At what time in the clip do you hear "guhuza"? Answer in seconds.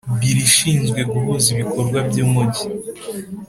1.11-1.47